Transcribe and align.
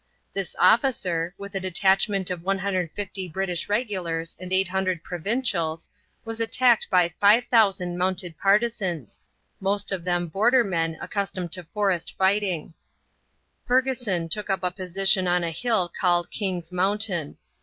This 0.33 0.55
officer, 0.57 1.35
with 1.37 1.53
a 1.53 1.59
detachment 1.59 2.31
of 2.31 2.41
150 2.41 3.27
British 3.27 3.69
regulars 3.69 4.35
and 4.39 4.51
800 4.51 5.03
provincials, 5.03 5.89
was 6.25 6.41
attacked 6.41 6.87
by 6.89 7.07
5000 7.09 7.95
mounted 7.99 8.35
partisans, 8.35 9.19
most 9.59 9.91
of 9.91 10.03
them 10.03 10.25
border 10.25 10.63
men 10.63 10.97
accustomed 10.99 11.51
to 11.51 11.65
forest 11.65 12.17
fighting. 12.17 12.73
Fergusson 13.67 14.27
took 14.27 14.49
up 14.49 14.63
a 14.63 14.71
position 14.71 15.27
on 15.27 15.43
a 15.43 15.51
hill 15.51 15.87
called 15.99 16.31
King's 16.31 16.71
Mountain. 16.71 17.37